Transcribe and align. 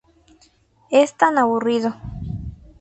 Es 0.89 1.13
tan 1.15 1.37
aburrido". 1.37 1.93